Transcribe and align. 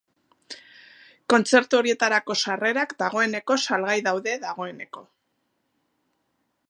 Kontzertu 1.33 1.79
horietarako 1.79 2.37
sarrerak 2.45 2.95
dagoeneko 3.03 3.59
salgai 3.69 3.99
daude 4.09 4.35
dagoeneko. 4.47 5.05